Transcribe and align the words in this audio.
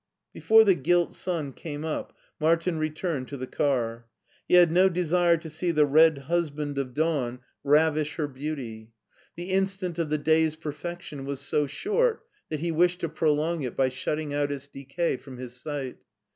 Before 0.33 0.63
the 0.63 0.73
gilt 0.73 1.13
sun 1.13 1.53
came 1.53 1.85
up 1.85 2.17
Martin 2.39 2.79
returned 2.79 3.27
to 3.27 3.37
the 3.37 3.45
car: 3.45 4.07
he 4.47 4.55
had 4.55 4.71
no 4.71 4.89
desire 4.89 5.37
to 5.37 5.47
see 5.47 5.69
the 5.69 5.85
red 5.85 6.17
husband 6.23 6.79
of 6.79 6.95
dawn 6.95 7.37
250 7.63 7.63
MARTIN 7.63 7.63
SCHULER 7.63 7.73
ravish 8.07 8.15
her 8.15 8.27
beauty. 8.27 8.91
The 9.35 9.51
instant 9.51 9.99
of 9.99 10.09
the 10.09 10.17
day's 10.17 10.55
perfec 10.55 11.01
tion 11.03 11.25
was 11.25 11.39
so 11.39 11.67
short 11.67 12.25
that 12.49 12.61
he 12.61 12.71
wished 12.71 13.01
to 13.01 13.09
prolong 13.09 13.61
it 13.61 13.75
by 13.77 13.89
shut 13.89 14.17
ting 14.17 14.33
out 14.33 14.51
its 14.51 14.67
decay 14.67 15.17
from 15.17 15.37
his 15.37 15.53
sight. 15.55 15.97